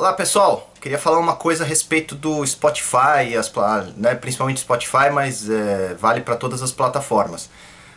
[0.00, 3.52] Olá pessoal, queria falar uma coisa a respeito do Spotify, as,
[3.98, 7.50] né, principalmente Spotify, mas é, vale para todas as plataformas.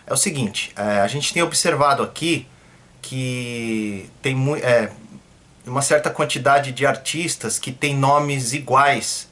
[0.05, 2.45] É o seguinte, é, a gente tem observado aqui
[3.01, 4.91] que tem é,
[5.65, 9.29] uma certa quantidade de artistas que tem nomes iguais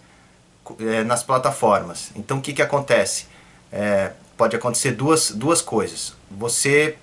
[0.79, 2.09] é, nas plataformas.
[2.15, 3.25] Então o que, que acontece?
[3.69, 6.13] É, pode acontecer duas, duas coisas.
[6.31, 6.95] Você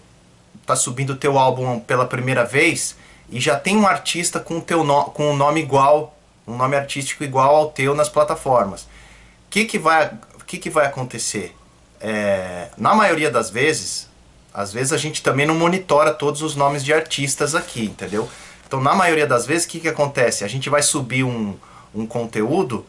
[0.63, 2.97] está subindo o teu álbum pela primeira vez
[3.31, 7.25] e já tem um artista com, teu no, com um nome igual, um nome artístico
[7.25, 8.83] igual ao teu nas plataformas.
[8.83, 10.11] O que, que, vai,
[10.49, 11.55] que, que vai acontecer?
[12.01, 14.09] É, na maioria das vezes,
[14.53, 18.29] às vezes a gente também não monitora todos os nomes de artistas aqui, entendeu?
[18.67, 20.43] Então, na maioria das vezes, o que, que acontece?
[20.43, 21.55] A gente vai subir um,
[21.95, 22.85] um conteúdo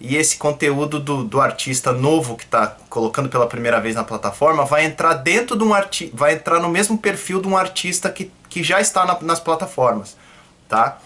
[0.00, 4.64] e esse conteúdo do, do artista novo que está colocando pela primeira vez na plataforma
[4.64, 8.32] vai entrar dentro de um arti vai entrar no mesmo perfil de um artista que,
[8.48, 10.16] que já está na, nas plataformas,
[10.68, 10.98] tá?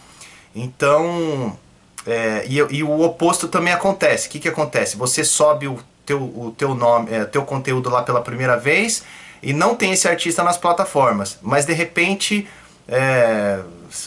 [0.54, 1.58] Então,
[2.06, 4.28] é, e, e, o oposto também acontece.
[4.28, 4.96] O que, que acontece?
[4.96, 9.02] Você sobe o teu, o teu nome, é, teu conteúdo lá pela primeira vez
[9.42, 12.48] e não tem esse artista nas plataformas, mas de repente,
[12.86, 13.60] é,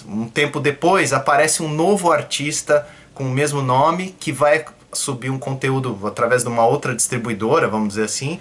[0.07, 4.65] um tempo depois, aparece um novo artista com o mesmo nome que vai
[4.97, 8.39] subir um conteúdo através de uma outra distribuidora, vamos dizer assim,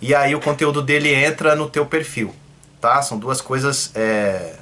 [0.00, 2.34] e aí o conteúdo dele entra no teu perfil,
[2.80, 3.00] tá?
[3.02, 4.56] São duas coisas é,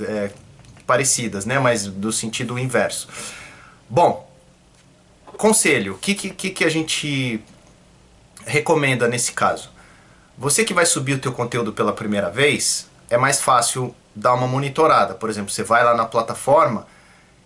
[0.00, 0.30] é,
[0.86, 1.58] parecidas, né?
[1.58, 3.08] Mas do sentido inverso.
[3.88, 4.28] Bom,
[5.36, 7.40] conselho, o que, que, que a gente
[8.44, 9.70] recomenda nesse caso?
[10.36, 14.46] Você que vai subir o teu conteúdo pela primeira vez, é mais fácil dar uma
[14.46, 15.14] monitorada.
[15.14, 16.86] Por exemplo, você vai lá na plataforma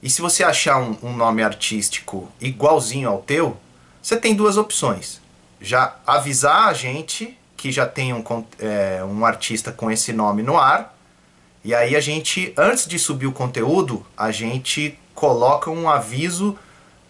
[0.03, 3.56] e se você achar um, um nome artístico igualzinho ao teu,
[4.03, 5.20] você tem duas opções.
[5.61, 8.25] Já avisar a gente que já tem um,
[8.58, 10.92] é, um artista com esse nome no ar,
[11.64, 16.58] e aí a gente, antes de subir o conteúdo, a gente coloca um aviso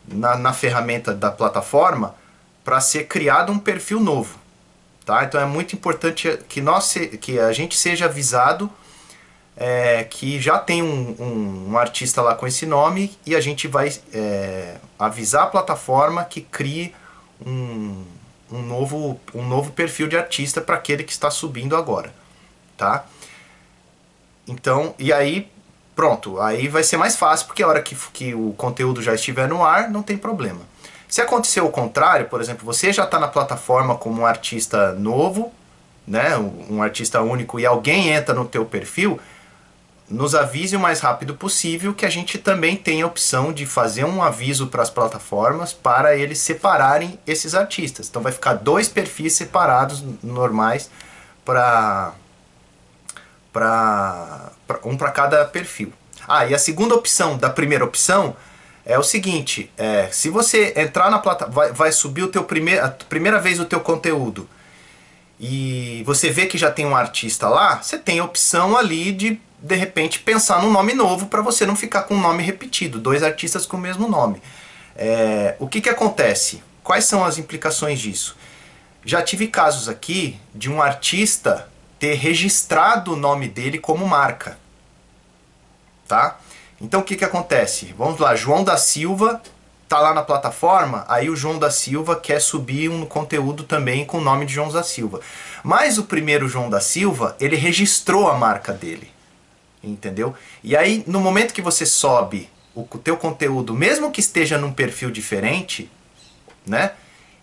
[0.07, 2.15] na, na ferramenta da plataforma
[2.63, 4.39] para ser criado um perfil novo.
[5.07, 5.25] Tá?
[5.25, 8.71] Então é muito importante que, nós, que a gente seja avisado
[9.57, 13.69] é, que já tem um, um, um, artista lá com esse nome e a gente
[13.69, 16.95] vai é, avisar a plataforma que crie
[17.45, 18.05] um,
[18.51, 22.13] um, novo, um novo perfil de artista para aquele que está subindo agora,
[22.77, 23.05] tá?
[24.49, 25.51] Então, e aí,
[25.95, 29.49] pronto, aí vai ser mais fácil, porque a hora que, que o conteúdo já estiver
[29.49, 30.61] no ar, não tem problema.
[31.09, 35.53] Se acontecer o contrário, por exemplo, você já está na plataforma como um artista novo,
[36.07, 36.37] né,
[36.71, 39.21] um artista único, e alguém entra no teu perfil,
[40.13, 44.05] nos avise o mais rápido possível que a gente também tem a opção de fazer
[44.05, 48.09] um aviso para as plataformas para eles separarem esses artistas.
[48.09, 50.91] Então vai ficar dois perfis separados normais
[51.45, 52.13] para
[53.53, 54.51] para
[54.85, 55.93] um para cada perfil.
[56.29, 58.37] Ah, e a segunda opção da primeira opção
[58.85, 62.85] é o seguinte, é, se você entrar na plataforma, vai, vai subir o teu primeiro,
[62.85, 64.49] a primeira vez o teu conteúdo
[65.39, 69.41] e você vê que já tem um artista lá, você tem a opção ali de
[69.63, 73.23] de repente pensar num nome novo para você não ficar com um nome repetido, dois
[73.23, 74.43] artistas com o mesmo nome.
[74.97, 76.63] É, o que, que acontece?
[76.83, 78.37] Quais são as implicações disso?
[79.05, 81.69] Já tive casos aqui de um artista
[81.99, 84.59] ter registrado o nome dele como marca.
[86.09, 86.39] Tá?
[86.81, 87.95] Então o que, que acontece?
[87.97, 89.41] Vamos lá, João da Silva
[89.89, 94.19] tá lá na plataforma, aí o João da Silva quer subir um conteúdo também com
[94.19, 95.21] o nome de João da Silva.
[95.63, 99.13] Mas o primeiro João da Silva, ele registrou a marca dele
[99.83, 100.35] entendeu?
[100.63, 105.11] E aí, no momento que você sobe o teu conteúdo, mesmo que esteja num perfil
[105.11, 105.91] diferente,
[106.67, 106.93] né?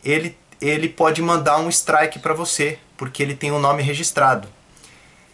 [0.04, 4.48] Ele, ele pode mandar um strike para você, porque ele tem um nome registrado.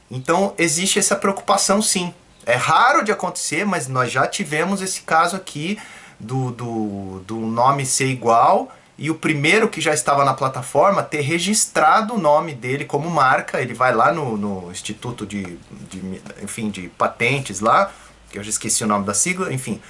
[0.09, 2.13] Então, existe essa preocupação sim.
[2.45, 5.79] É raro de acontecer, mas nós já tivemos esse caso aqui
[6.19, 11.21] do, do, do nome ser igual e o primeiro que já estava na plataforma ter
[11.21, 15.57] registrado o nome dele como marca, ele vai lá no, no Instituto de,
[15.89, 17.91] de, enfim, de Patentes lá,
[18.29, 19.81] que eu já esqueci o nome da sigla, enfim,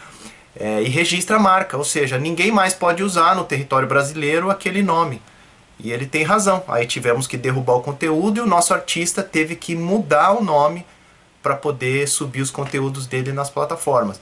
[0.56, 4.82] é, e registra a marca, ou seja, ninguém mais pode usar no território brasileiro aquele
[4.82, 5.22] nome.
[5.78, 6.64] E ele tem razão.
[6.68, 10.86] Aí tivemos que derrubar o conteúdo e o nosso artista teve que mudar o nome
[11.44, 14.20] para poder subir os conteúdos dele nas plataformas.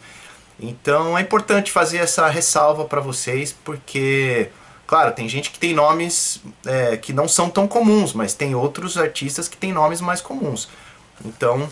[0.60, 4.50] Então é importante fazer essa ressalva para vocês, porque
[4.86, 8.98] Claro, tem gente que tem nomes é, que não são tão comuns, mas tem outros
[8.98, 10.68] artistas que têm nomes mais comuns.
[11.24, 11.70] Então,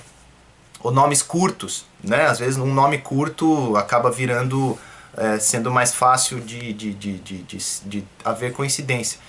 [0.83, 2.25] ou nomes curtos, né?
[2.25, 4.77] Às vezes um nome curto acaba virando,
[5.15, 9.19] é, sendo mais fácil de, de, de, de, de, haver coincidência.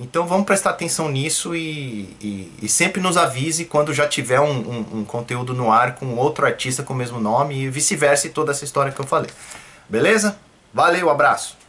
[0.00, 4.50] Então vamos prestar atenção nisso e, e, e sempre nos avise quando já tiver um,
[4.50, 8.30] um, um, conteúdo no ar com outro artista com o mesmo nome e vice-versa e
[8.30, 9.30] toda essa história que eu falei.
[9.88, 10.36] Beleza?
[10.72, 11.61] Valeu, abraço!